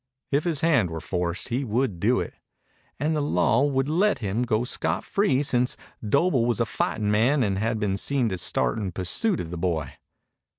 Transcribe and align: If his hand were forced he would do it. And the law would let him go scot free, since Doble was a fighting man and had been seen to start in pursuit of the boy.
If 0.31 0.45
his 0.45 0.61
hand 0.61 0.89
were 0.89 0.99
forced 0.99 1.49
he 1.49 1.63
would 1.63 1.99
do 1.99 2.19
it. 2.19 2.33
And 2.99 3.15
the 3.15 3.21
law 3.21 3.63
would 3.63 3.87
let 3.87 4.17
him 4.17 4.41
go 4.41 4.63
scot 4.63 5.03
free, 5.05 5.43
since 5.43 5.77
Doble 6.03 6.47
was 6.47 6.59
a 6.59 6.65
fighting 6.65 7.11
man 7.11 7.43
and 7.43 7.59
had 7.59 7.79
been 7.79 7.97
seen 7.97 8.27
to 8.29 8.39
start 8.39 8.79
in 8.79 8.93
pursuit 8.93 9.39
of 9.39 9.51
the 9.51 9.59
boy. 9.59 9.93